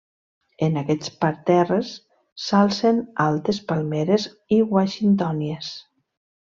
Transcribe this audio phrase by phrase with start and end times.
[0.67, 1.91] En aquests parterres
[2.47, 5.73] s'alcen altes palmeres i washingtònies.